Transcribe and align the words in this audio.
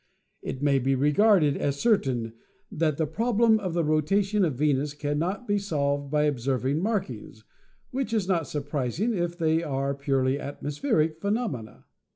It 0.41 0.63
may 0.63 0.79
be 0.79 0.95
regarded 0.95 1.55
as 1.57 1.79
certain 1.79 2.33
that 2.71 2.97
the 2.97 3.05
problem 3.05 3.59
of 3.59 3.75
the 3.75 3.83
rotation 3.83 4.43
of 4.43 4.55
Venus 4.55 4.95
cannot 4.95 5.47
be 5.47 5.59
solved 5.59 6.09
by 6.09 6.23
observing 6.23 6.81
markings, 6.81 7.43
which 7.91 8.11
is 8.11 8.27
not 8.27 8.47
surprising 8.47 9.13
if 9.13 9.37
they 9.37 9.61
are 9.61 9.93
purely 9.93 10.39
atmospheric 10.39 11.19
phenomena. 11.21 11.85